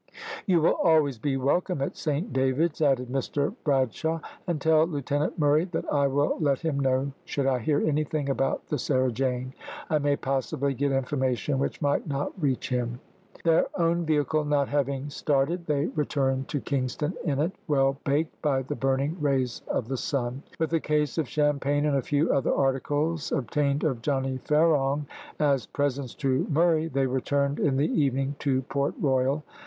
"You 0.47 0.61
will 0.61 0.77
always 0.83 1.19
be 1.19 1.37
welcome 1.37 1.79
at 1.79 1.95
Saint 1.95 2.33
David's," 2.33 2.81
added 2.81 3.09
Mr 3.09 3.53
Bradshaw. 3.63 4.19
"And 4.47 4.59
tell 4.59 4.87
Lieutenant 4.87 5.37
Murray 5.37 5.65
that 5.65 5.85
I 5.93 6.07
will 6.07 6.39
let 6.39 6.61
him 6.61 6.79
know 6.79 7.11
should 7.23 7.45
I 7.45 7.59
hear 7.59 7.79
anything 7.87 8.27
about 8.27 8.65
the 8.69 8.79
Sarah 8.79 9.11
Jane. 9.11 9.53
I 9.91 9.99
may 9.99 10.15
possibly 10.15 10.73
get 10.73 10.91
information 10.91 11.59
which 11.59 11.83
might 11.83 12.07
not 12.07 12.31
reach 12.41 12.69
him." 12.69 12.99
Their 13.43 13.67
own 13.77 14.03
vehicle 14.03 14.43
not 14.43 14.69
having 14.69 15.11
started 15.11 15.67
they 15.67 15.85
returned 15.85 16.47
to 16.47 16.61
Kingston 16.61 17.13
in 17.23 17.37
it, 17.37 17.51
well 17.67 17.99
baked 18.03 18.41
by 18.41 18.63
the 18.63 18.73
burning 18.75 19.17
rays 19.21 19.61
of 19.67 19.87
the 19.87 19.97
sun. 19.97 20.41
With 20.57 20.73
a 20.73 20.79
case 20.79 21.19
of 21.19 21.29
champagne, 21.29 21.85
and 21.85 21.95
a 21.97 22.01
few 22.01 22.33
other 22.33 22.55
articles 22.55 23.31
obtained 23.31 23.83
of 23.83 24.01
Johnny 24.01 24.39
Ferong, 24.45 25.05
as 25.39 25.67
presents 25.67 26.15
to 26.15 26.47
Murray, 26.49 26.87
they 26.87 27.05
returned 27.05 27.59
in 27.59 27.77
the 27.77 27.91
evening 28.01 28.35
to 28.39 28.63
Port 28.63 28.95
Royal. 28.99 29.43